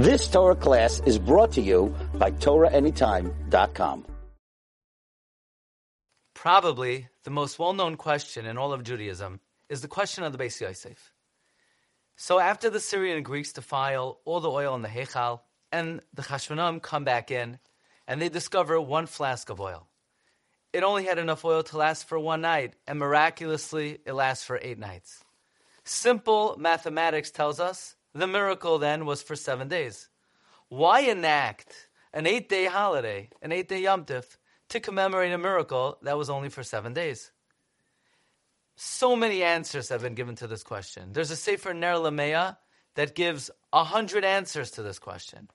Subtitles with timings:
[0.00, 4.06] This Torah class is brought to you by TorahAnytime.com.
[6.32, 10.58] Probably the most well-known question in all of Judaism is the question of the Beis
[10.58, 11.12] Yosef.
[12.16, 16.80] So after the Syrian Greeks defile all the oil in the Heichal, and the Chashmonaim
[16.80, 17.58] come back in,
[18.08, 19.86] and they discover one flask of oil.
[20.72, 24.58] It only had enough oil to last for one night, and miraculously, it lasts for
[24.62, 25.22] eight nights.
[25.84, 30.08] Simple mathematics tells us the miracle then was for seven days.
[30.68, 34.36] Why enact an eight day holiday, an eight day Yom Tif,
[34.68, 37.32] to commemorate a miracle that was only for seven days?
[38.76, 41.12] So many answers have been given to this question.
[41.12, 42.56] There's a Sefer Ner Lameya
[42.94, 45.48] that gives a hundred answers to this question.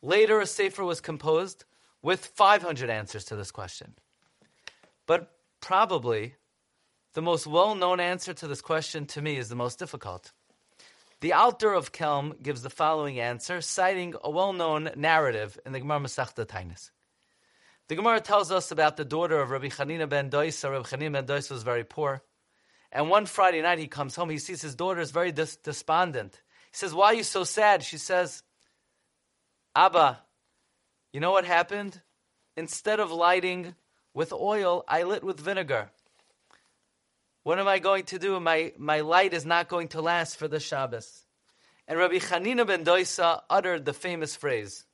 [0.00, 1.64] Later, a Sefer was composed
[2.02, 3.94] with 500 answers to this question.
[5.06, 6.34] But probably
[7.14, 10.32] the most well known answer to this question to me is the most difficult.
[11.22, 15.78] The Alter of Kelm gives the following answer, citing a well known narrative in the
[15.78, 16.90] Gemara Masechta Tainis.
[17.86, 20.64] The Gemara tells us about the daughter of Rabbi Chanina ben Dois.
[20.64, 22.24] Rabbi Chanina ben Dois was very poor.
[22.90, 26.42] And one Friday night he comes home, he sees his daughter is very dis- despondent.
[26.72, 27.84] He says, Why are you so sad?
[27.84, 28.42] She says,
[29.76, 30.18] Abba,
[31.12, 32.02] you know what happened?
[32.56, 33.76] Instead of lighting
[34.12, 35.92] with oil, I lit with vinegar.
[37.42, 38.38] What am I going to do?
[38.38, 41.24] My, my light is not going to last for the Shabbos.
[41.88, 44.84] And Rabbi Chanina ben Doisa uttered the famous phrase,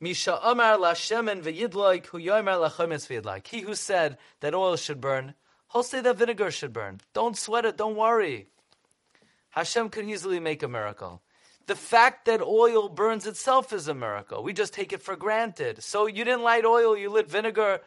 [0.00, 3.46] Misha Amar la shemen v'yidloik hu yomer la v'yidloik.
[3.46, 5.34] He who said that oil should burn,
[5.72, 7.00] he'll say that vinegar should burn.
[7.12, 8.46] Don't sweat it, don't worry.
[9.50, 11.20] Hashem could easily make a miracle.
[11.66, 14.42] The fact that oil burns itself is a miracle.
[14.42, 15.82] We just take it for granted.
[15.82, 17.80] So you didn't light oil, you lit vinegar.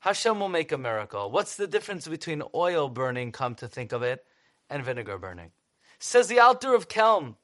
[0.00, 1.30] Hashem will make a miracle.
[1.30, 4.24] What's the difference between oil burning, come to think of it,
[4.68, 5.50] and vinegar burning?
[5.98, 7.36] Says the Alter of Kelm.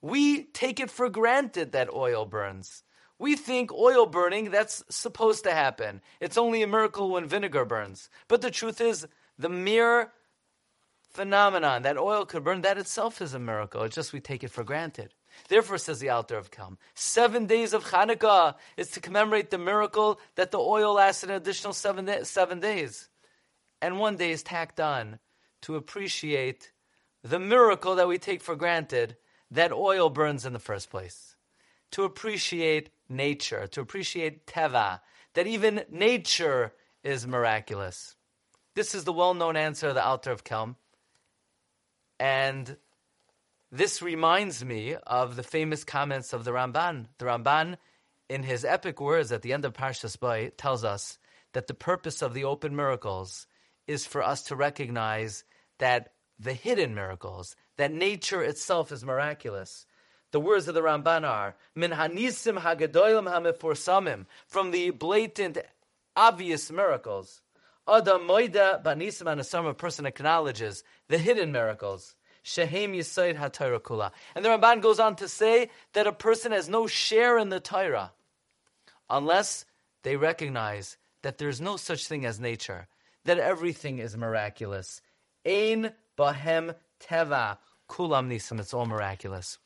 [0.00, 2.84] We take it for granted that oil burns.
[3.18, 6.00] We think oil burning, that's supposed to happen.
[6.20, 8.08] It's only a miracle when vinegar burns.
[8.26, 9.06] But the truth is,
[9.38, 10.12] the mere
[11.10, 13.82] phenomenon that oil could burn, that itself is a miracle.
[13.82, 15.14] It's just we take it for granted.
[15.48, 20.20] Therefore, says the Alter of Kelm, seven days of Hanukkah is to commemorate the miracle
[20.36, 23.08] that the oil lasted an additional seven, day, seven days.
[23.80, 25.18] And one day is tacked on
[25.62, 26.72] to appreciate
[27.22, 29.16] the miracle that we take for granted
[29.50, 31.36] that oil burns in the first place.
[31.92, 35.00] To appreciate nature, to appreciate Teva,
[35.34, 36.72] that even nature
[37.04, 38.16] is miraculous.
[38.74, 40.76] This is the well known answer of the Alter of Kelm.
[42.18, 42.76] And
[43.72, 47.06] this reminds me of the famous comments of the Ramban.
[47.16, 47.78] The Ramban,
[48.28, 51.18] in his epic words at the end of Parshas Bo, tells us
[51.54, 53.46] that the purpose of the open miracles
[53.86, 55.44] is for us to recognize
[55.78, 59.86] that the hidden miracles, that nature itself is miraculous.
[60.32, 65.56] The words of the Ramban are Min hanisim hagadolim hamifursamim from the blatant,
[66.14, 67.40] obvious miracles.
[67.88, 72.16] Adam moida banisim anasam a person acknowledges the hidden miracles.
[72.42, 74.10] Shehem Yisoid HaTorah Kula.
[74.34, 77.60] And the Ramban goes on to say that a person has no share in the
[77.60, 78.12] Torah
[79.08, 79.64] unless
[80.02, 82.88] they recognize that there's no such thing as nature,
[83.24, 85.00] that everything is miraculous.
[85.46, 87.58] Ein Bahem Teva
[87.88, 89.58] Kulam Nisim, it's all miraculous.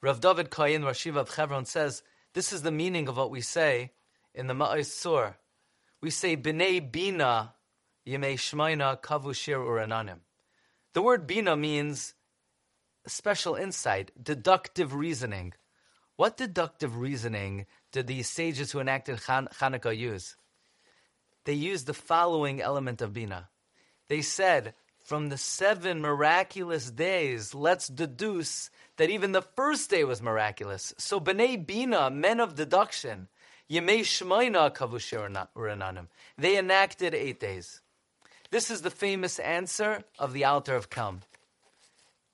[0.00, 2.02] Rav David Koyin, Rashiva of Chevron, says
[2.34, 3.92] this is the meaning of what we say
[4.34, 5.34] in the Ma'oz Tzur.
[6.00, 7.54] We say, B'nei Bina
[8.06, 10.18] Yemei Shmaina Kavu Shir Urananim.
[10.96, 12.14] The word bina means
[13.06, 15.52] special insight, deductive reasoning.
[16.16, 20.36] What deductive reasoning did these sages who enacted Chan- Hanukkah use?
[21.44, 23.50] They used the following element of bina.
[24.08, 24.72] They said,
[25.04, 30.94] from the seven miraculous days, let's deduce that even the first day was miraculous.
[30.96, 33.28] So, B'nai Bina, men of deduction,
[33.70, 36.08] Yemei Shemaina Kavushir
[36.38, 37.82] They enacted eight days.
[38.50, 41.22] This is the famous answer of the Alter of Kelm.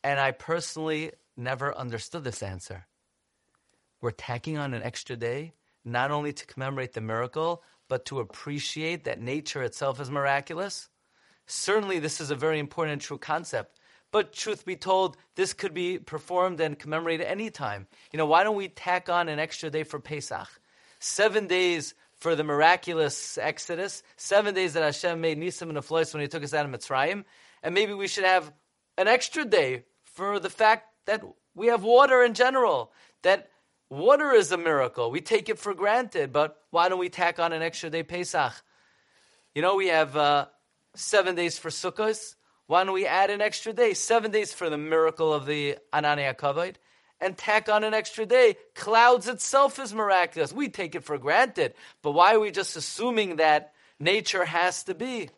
[0.04, 2.86] And I personally never understood this answer.
[4.00, 5.53] We're tacking on an extra day,
[5.84, 10.88] not only to commemorate the miracle, but to appreciate that nature itself is miraculous.
[11.47, 13.78] Certainly, this is a very important and true concept.
[14.10, 17.86] But truth be told, this could be performed and commemorated any time.
[18.12, 20.48] You know, why don't we tack on an extra day for Pesach?
[20.98, 26.21] Seven days for the miraculous Exodus, seven days that Hashem made Nisim and Aflois when
[26.21, 27.24] He took us out of Mitzrayim,
[27.65, 28.53] and maybe we should have
[28.97, 31.24] an extra day for the fact that
[31.57, 32.92] we have water in general,
[33.22, 33.51] that
[33.91, 35.10] water is a miracle.
[35.10, 38.53] We take it for granted, but why don't we tack on an extra day Pesach?
[39.57, 40.47] You know, we have uh,
[40.95, 42.36] seven days for Sukkot.
[42.68, 43.95] Why don't we add an extra day?
[43.95, 46.77] Seven days for the miracle of the Ananei Kavod,
[47.22, 48.57] and tack on an extra day.
[48.74, 50.53] Clouds itself is miraculous.
[50.53, 51.74] We take it for granted.
[52.03, 55.30] But why are we just assuming that nature has to be?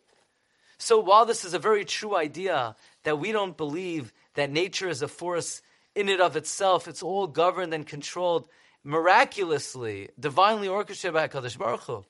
[0.77, 5.01] So while this is a very true idea that we don't believe that nature is
[5.01, 5.61] a force
[5.93, 8.49] in and of itself, it's all governed and controlled
[8.83, 12.05] miraculously, divinely orchestrated by HaKadosh Baruch Hu.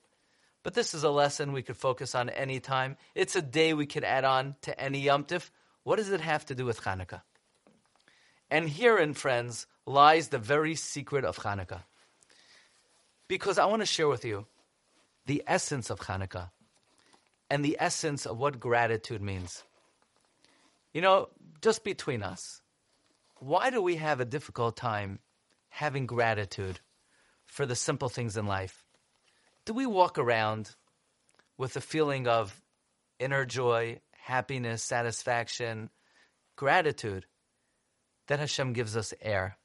[0.63, 2.97] But this is a lesson we could focus on any time.
[3.13, 5.51] It's a day we could add on to any Yom Tif.
[5.83, 7.21] What does it have to do with Hanukkah?
[8.49, 11.83] And herein, friends, lies the very secret of Hanukkah.
[13.27, 14.45] Because I want to share with you
[15.25, 16.51] the essence of Hanukkah
[17.49, 19.63] and the essence of what gratitude means.
[20.93, 21.29] You know,
[21.61, 22.61] just between us,
[23.37, 25.19] why do we have a difficult time
[25.69, 26.79] having gratitude
[27.45, 28.85] for the simple things in life?
[29.65, 30.75] do we walk around
[31.57, 32.61] with a feeling of
[33.19, 35.89] inner joy, happiness, satisfaction,
[36.55, 37.25] gratitude
[38.27, 39.57] that Hashem gives us air?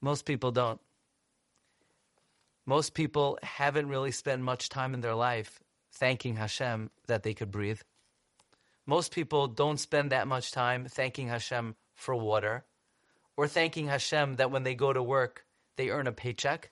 [0.00, 0.80] Most people don't.
[2.66, 5.60] Most people haven't really spent much time in their life
[5.92, 7.80] thanking Hashem that they could breathe.
[8.86, 12.64] Most people don't spend that much time thanking Hashem for water
[13.36, 15.44] or thanking Hashem that when they go to work,
[15.76, 16.70] they earn a paycheck.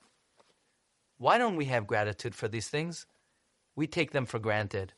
[1.18, 3.06] Why don't we have gratitude for these things?
[3.74, 4.92] We take them for granted.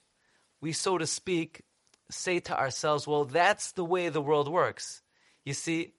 [0.61, 1.63] We, so to speak,
[2.11, 5.03] say to ourselves, well, that's the way the world works.
[5.49, 5.95] You see,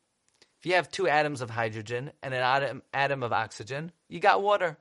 [0.60, 4.44] if you have two atoms of hydrogen and an atom, atom of oxygen, you got
[4.44, 4.78] water.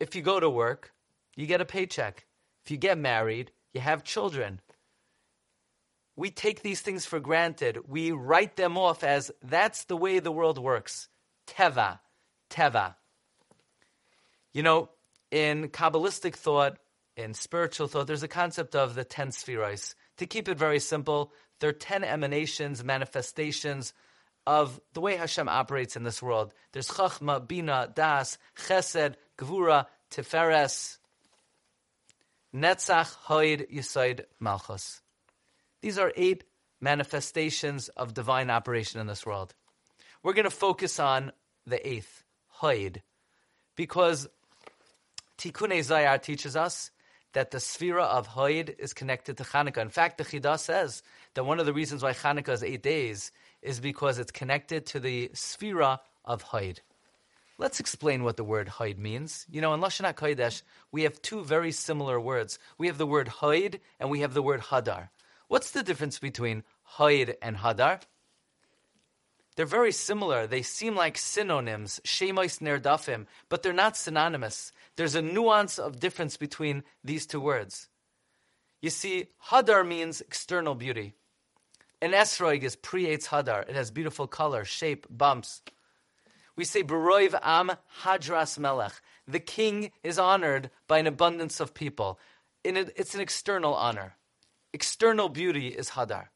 [0.00, 0.94] If you go to work,
[1.36, 2.24] you get a paycheck.
[2.64, 4.62] If you get married, you have children.
[6.16, 7.80] We take these things for granted.
[7.86, 11.10] We write them off as that's the way the world works.
[11.46, 11.98] Teva,
[12.48, 12.94] teva.
[14.54, 14.88] You know,
[15.30, 16.78] in Kabbalistic thought,
[17.18, 19.94] in spiritual thought, there's a concept of the ten spheres.
[20.16, 23.92] To keep it very simple, there are ten emanations, manifestations
[24.46, 26.52] of the way Hashem operates in this world.
[26.72, 30.98] There's Chachma, Bina, Das, Chesed, Gvura, Tiferes,
[32.54, 35.00] Netzach, Hoid, Yisoid, Malchus.
[35.80, 36.44] These are eight
[36.80, 39.54] manifestations of divine operation in this world.
[40.22, 41.32] We're going to focus on
[41.66, 42.22] the eighth,
[42.60, 43.00] Hoid,
[43.76, 44.28] because
[45.38, 46.90] Tikkun Zohar teaches us
[47.34, 49.78] that the Sphira of Hoid is connected to Hanukkah.
[49.78, 51.02] In fact, the Chidah says
[51.34, 55.00] that one of the reasons why Hanukkah is eight days is because it's connected to
[55.00, 56.78] the Sphira of Hoid.
[57.58, 59.46] Let's explain what the word Hoid means.
[59.50, 62.58] You know, in Lashon HaKodesh, we have two very similar words.
[62.78, 65.10] We have the word Hoid and we have the word Hadar.
[65.46, 66.64] What's the difference between
[66.96, 68.00] Hoid and Hadar?
[69.56, 70.46] They're very similar.
[70.46, 74.72] They seem like synonyms, Shemois Nerdafim, but they're not synonymous.
[74.96, 77.88] There's a nuance of difference between these two words.
[78.80, 81.14] You see, Hadar means external beauty.
[82.02, 83.68] An esrog is pre-eitz Hadar.
[83.68, 85.62] It has beautiful color, shape, bumps.
[86.54, 88.92] We say Baroiv Am Hadras Melech.
[89.26, 92.20] The king is honored by an abundance of people.
[92.62, 94.16] It's an external honor.
[94.72, 96.26] External beauty is Hadar.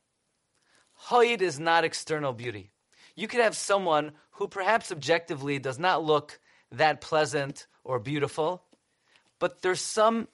[1.09, 2.73] Hoid is not external beauty.
[3.15, 6.41] You could have someone who perhaps objectively does not look
[6.73, 8.63] that pleasant or beautiful,
[9.39, 10.29] but there's some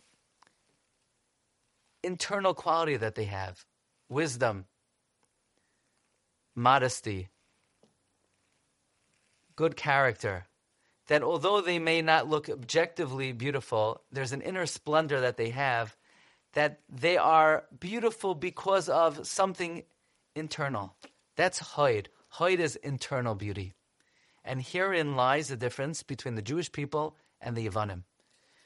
[2.03, 3.65] internal quality that they have
[4.09, 4.67] wisdom,
[6.55, 7.29] modesty,
[9.57, 10.47] good character.
[11.07, 15.97] That although they may not look objectively beautiful, there's an inner splendor that they have
[16.55, 19.83] that they are beautiful because of something
[20.35, 20.95] internal.
[21.37, 22.07] That's Hoid.
[22.35, 23.75] Hoid is internal beauty.
[24.45, 28.03] And herein lies the difference between the Jewish people and the Yavanim.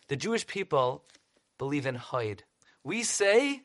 [0.08, 1.04] The Jewish people
[1.58, 2.40] believe in Hoid.
[2.82, 3.62] We say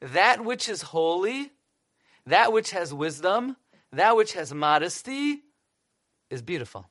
[0.00, 1.52] that which is holy,
[2.26, 3.56] that which has wisdom,
[3.92, 5.42] that which has modesty
[6.30, 6.90] is beautiful.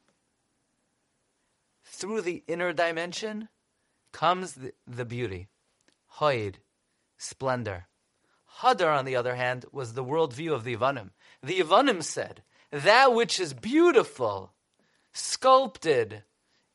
[1.84, 3.50] Through the inner dimension
[4.14, 5.48] comes the, the beauty.
[6.20, 6.56] Hoid,
[7.18, 7.88] splendor.
[8.62, 11.10] Hadar, on the other hand, was the worldview of the Yavanim.
[11.44, 14.54] The Yavanim said, that which is beautiful,
[15.14, 16.24] sculpted,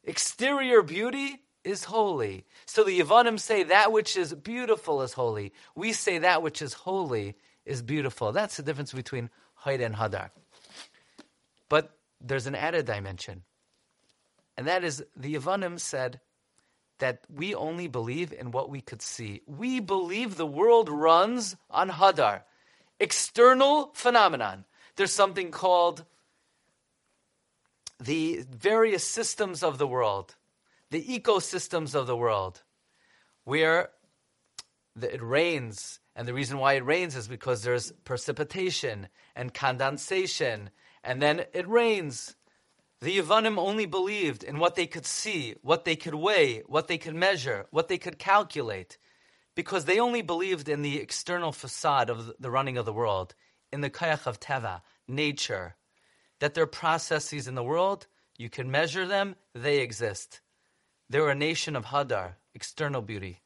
[0.04, 2.44] exterior beauty is holy.
[2.66, 5.52] So the Yavanim say that which is beautiful is holy.
[5.74, 8.32] We say that which is holy is beautiful.
[8.32, 9.30] That's the difference between
[9.64, 10.30] Haid and Hadar.
[11.68, 13.42] But there's an added dimension.
[14.56, 16.20] And that is the Yavanim said
[16.98, 19.40] that we only believe in what we could see.
[19.46, 22.42] We believe the world runs on Hadar,
[23.00, 24.64] external phenomenon.
[24.96, 26.04] There's something called
[28.02, 30.34] the various systems of the world,
[30.90, 32.62] the ecosystems of the world,
[33.44, 33.90] where
[35.00, 36.00] it rains.
[36.14, 40.70] And the reason why it rains is because there's precipitation and condensation
[41.04, 42.36] and then it rains.
[43.00, 46.98] The Yavanim only believed in what they could see, what they could weigh, what they
[46.98, 48.98] could measure, what they could calculate,
[49.56, 53.34] because they only believed in the external facade of the running of the world,
[53.72, 55.74] in the kayach of teva, nature,
[56.42, 60.40] that there are processes in the world, you can measure them, they exist.
[61.08, 63.42] They're a nation of hadar, external beauty,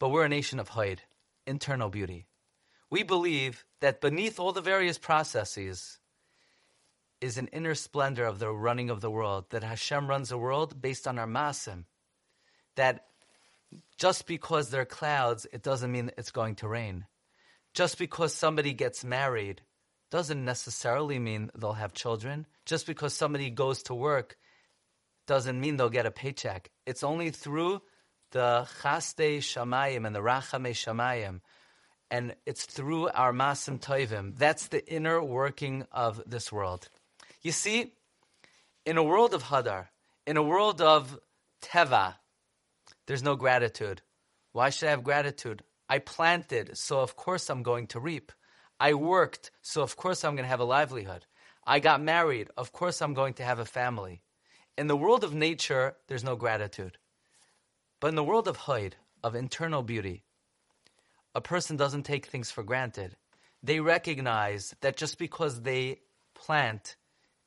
[0.00, 1.02] but we're a nation of haid,
[1.46, 2.28] internal beauty.
[2.88, 5.98] We believe that beneath all the various processes,
[7.20, 10.80] is an inner splendor of the running of the world, that Hashem runs the world
[10.80, 11.84] based on our masim.
[12.76, 13.04] That
[13.98, 17.04] just because there are clouds, it doesn't mean it's going to rain.
[17.74, 19.60] Just because somebody gets married
[20.12, 22.46] doesn't necessarily mean they'll have children.
[22.66, 24.36] Just because somebody goes to work
[25.26, 26.70] doesn't mean they'll get a paycheck.
[26.84, 27.80] It's only through
[28.30, 31.40] the chasdei shamayim and the rachame shamayim,
[32.10, 34.36] and it's through our masim toivim.
[34.36, 36.90] That's the inner working of this world.
[37.40, 37.94] You see,
[38.84, 39.86] in a world of Hadar,
[40.26, 41.18] in a world of
[41.62, 42.16] Teva,
[43.06, 44.02] there's no gratitude.
[44.52, 45.62] Why should I have gratitude?
[45.88, 48.30] I planted, so of course I'm going to reap.
[48.82, 51.24] I worked, so of course I'm going to have a livelihood.
[51.64, 54.22] I got married, of course I'm going to have a family.
[54.76, 56.98] In the world of nature, there's no gratitude.
[58.00, 60.24] But in the world of Haid, of internal beauty,
[61.32, 63.14] a person doesn't take things for granted.
[63.62, 66.00] They recognize that just because they
[66.34, 66.96] plant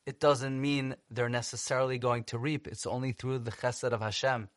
[0.05, 2.65] it doesn't mean they're necessarily going to reap.
[2.65, 4.47] It's only through the chesed of Hashem.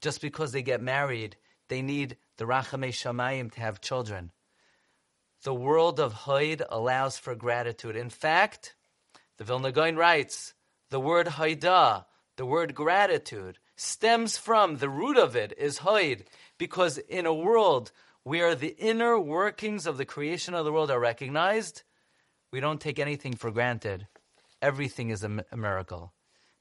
[0.00, 1.36] Just because they get married,
[1.68, 4.32] they need the rachamei shamayim to have children.
[5.44, 7.96] The world of Haid allows for gratitude.
[7.96, 8.74] In fact,
[9.36, 10.54] the Vilna Gaon writes,
[10.90, 16.24] the word Haida, the word gratitude, stems from, the root of it is Haid,
[16.58, 17.92] because in a world
[18.24, 21.82] where the inner workings of the creation of the world are recognized,
[22.50, 24.08] we don't take anything for granted
[24.60, 26.12] everything is a, miracle.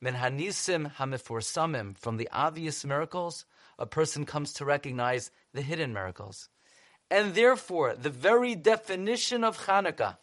[0.02, 3.46] Min hanisim samim from the obvious miracles,
[3.80, 6.50] a person comes to recognize the hidden miracles.
[7.10, 10.18] And therefore, the very definition of Hanukkah,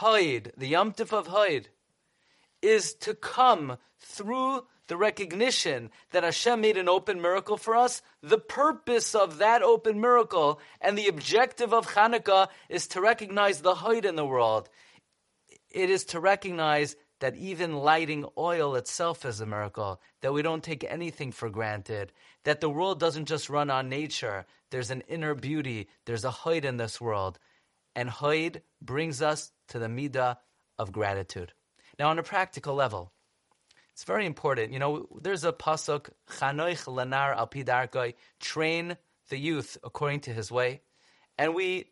[0.00, 1.68] Haid, the Yom of Haid,
[2.60, 8.02] is to come through the recognition that Hashem made an open miracle for us.
[8.22, 13.74] The purpose of that open miracle and the objective of Hanukkah is to recognize the
[13.74, 14.68] Haid in the world
[15.76, 20.62] it is to recognize that even lighting oil itself is a miracle, that we don't
[20.62, 22.12] take anything for granted,
[22.44, 24.46] that the world doesn't just run on nature.
[24.70, 27.38] There's an inner beauty, there's a hoid in this world.
[27.94, 30.36] And hoid brings us to the midah
[30.78, 31.52] of gratitude.
[31.98, 33.12] Now, on a practical level,
[33.92, 34.72] it's very important.
[34.72, 38.96] You know, there's a pasuk, chanoich lanar al train
[39.30, 40.82] the youth according to his way.
[41.38, 41.86] And we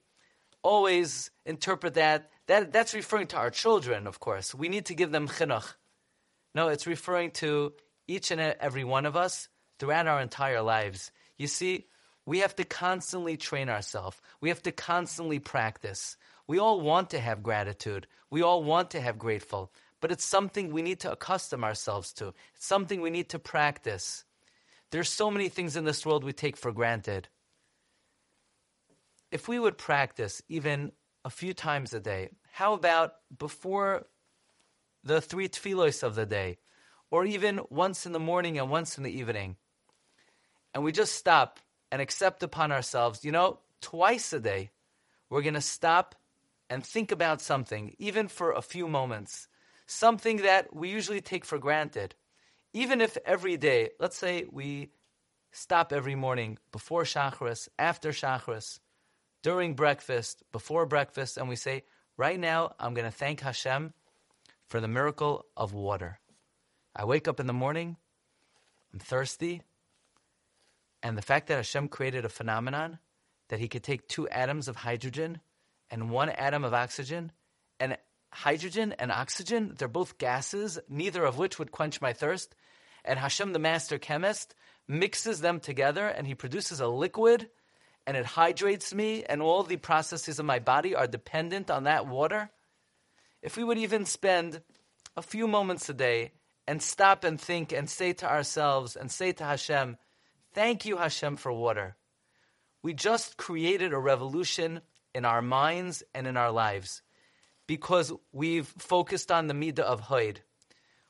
[0.62, 4.54] always interpret that that, that's referring to our children, of course.
[4.54, 5.74] We need to give them chinuch.
[6.54, 7.72] No, it's referring to
[8.06, 9.48] each and every one of us
[9.78, 11.10] throughout our entire lives.
[11.36, 11.86] You see,
[12.26, 14.20] we have to constantly train ourselves.
[14.40, 16.16] We have to constantly practice.
[16.46, 18.06] We all want to have gratitude.
[18.30, 19.72] We all want to have grateful.
[20.00, 22.34] But it's something we need to accustom ourselves to.
[22.54, 24.24] It's something we need to practice.
[24.90, 27.28] There's so many things in this world we take for granted.
[29.30, 30.92] If we would practice even
[31.24, 32.30] a few times a day.
[32.52, 34.06] How about before
[35.02, 36.58] the three tefillos of the day,
[37.10, 39.56] or even once in the morning and once in the evening?
[40.72, 44.70] And we just stop and accept upon ourselves, you know, twice a day,
[45.30, 46.14] we're going to stop
[46.70, 49.48] and think about something, even for a few moments,
[49.86, 52.14] something that we usually take for granted.
[52.72, 54.90] Even if every day, let's say we
[55.52, 58.80] stop every morning before Shachris, after Shachris,
[59.44, 61.84] during breakfast, before breakfast, and we say,
[62.16, 63.92] Right now, I'm going to thank Hashem
[64.68, 66.18] for the miracle of water.
[66.96, 67.96] I wake up in the morning,
[68.92, 69.62] I'm thirsty,
[71.02, 72.98] and the fact that Hashem created a phenomenon
[73.50, 75.40] that He could take two atoms of hydrogen
[75.90, 77.30] and one atom of oxygen,
[77.78, 77.98] and
[78.32, 82.56] hydrogen and oxygen, they're both gases, neither of which would quench my thirst.
[83.04, 84.54] And Hashem, the master chemist,
[84.88, 87.50] mixes them together and He produces a liquid
[88.06, 92.06] and it hydrates me, and all the processes of my body are dependent on that
[92.06, 92.50] water,
[93.42, 94.62] if we would even spend
[95.16, 96.32] a few moments a day
[96.66, 99.96] and stop and think and say to ourselves and say to Hashem,
[100.52, 101.96] Thank you, Hashem, for water.
[102.82, 104.80] We just created a revolution
[105.14, 107.02] in our minds and in our lives
[107.66, 110.42] because we've focused on the midah of Haid.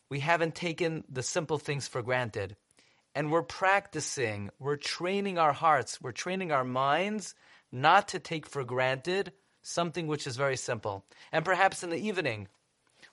[0.09, 2.57] We haven't taken the simple things for granted
[3.15, 7.35] and we're practicing, we're training our hearts, we're training our minds
[7.71, 11.05] not to take for granted something which is very simple.
[11.33, 12.49] And perhaps in the evening,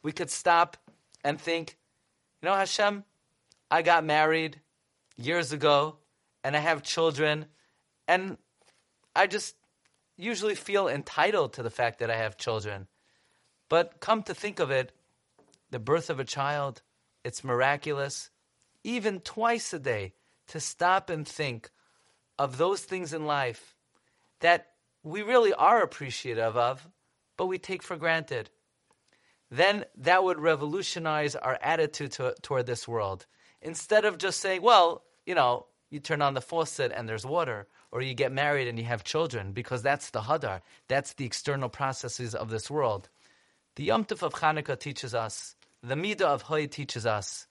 [0.03, 0.77] we could stop
[1.24, 1.77] and think,
[2.41, 3.03] you know, Hashem,
[3.70, 4.60] I got married
[5.15, 5.98] years ago
[6.43, 7.46] and I have children,
[8.08, 8.38] and
[9.15, 9.55] I just
[10.17, 12.88] usually feel entitled to the fact that I have children.
[13.70, 14.91] But come to think of it,
[15.70, 16.81] the birth of a child,
[17.24, 18.30] it's miraculous.
[18.83, 20.13] Even twice a day,
[20.47, 21.69] to stop and think
[22.38, 23.75] of those things in life
[24.41, 24.71] that
[25.03, 26.88] we really are appreciative of,
[27.38, 28.50] but we take for granted.
[29.50, 33.25] Then that would revolutionize our attitude to, toward this world.
[33.61, 37.67] Instead of just saying, well, you know, you turn on the faucet and there's water,
[37.91, 41.69] or you get married and you have children, because that's the hadar, that's the external
[41.69, 43.09] processes of this world.
[43.75, 47.47] The Yom Tov of Hanukkah teaches us, the Midah of Hoy teaches us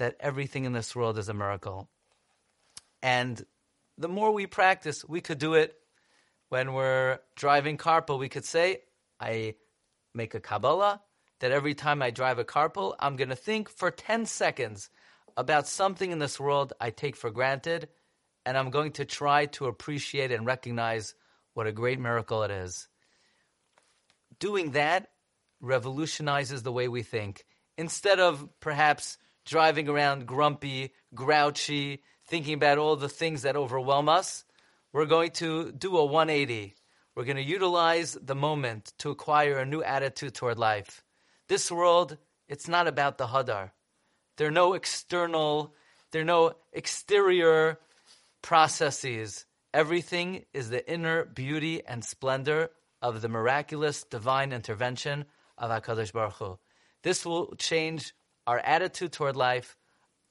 [0.00, 1.86] that everything in this world is a miracle.
[3.02, 3.44] And
[3.98, 5.74] the more we practice, we could do it
[6.48, 8.18] when we're driving carpool.
[8.18, 8.78] We could say,
[9.20, 9.56] I
[10.14, 11.02] make a Kabbalah
[11.40, 14.88] that every time I drive a carpool, I'm going to think for 10 seconds
[15.36, 17.88] about something in this world I take for granted,
[18.46, 21.14] and I'm going to try to appreciate and recognize
[21.52, 22.88] what a great miracle it is.
[24.38, 25.10] Doing that
[25.60, 27.44] revolutionizes the way we think.
[27.76, 29.18] Instead of perhaps
[29.50, 34.44] driving around grumpy, grouchy, thinking about all the things that overwhelm us,
[34.92, 36.76] we're going to do a 180.
[37.16, 41.02] We're going to utilize the moment to acquire a new attitude toward life.
[41.48, 42.16] This world,
[42.48, 43.72] it's not about the hadar.
[44.36, 45.74] There are no external,
[46.12, 47.80] there are no exterior
[48.42, 49.46] processes.
[49.74, 52.70] Everything is the inner beauty and splendor
[53.02, 55.24] of the miraculous divine intervention
[55.58, 56.58] of HaKadosh Baruch Hu.
[57.02, 58.14] This will change
[58.50, 59.76] our attitude toward life,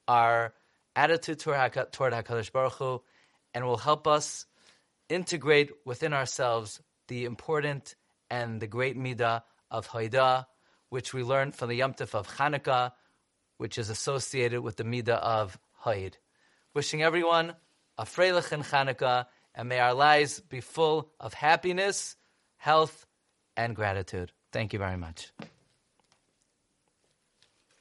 [0.05, 0.53] our
[0.93, 3.01] attitude toward, toward HaKadosh Baruch Hu,
[3.53, 4.45] and will help us
[5.07, 7.95] integrate within ourselves the important
[8.29, 10.47] and the great midah of Haidah,
[10.89, 12.91] which we learn from the Yom Tov of Hanukkah,
[13.57, 16.17] which is associated with the midah of Haid.
[16.73, 17.55] Wishing everyone
[17.97, 22.17] a Freilichen Hanukkah, and may our lives be full of happiness,
[22.57, 23.07] health,
[23.55, 24.33] and gratitude.
[24.51, 25.31] Thank you very much.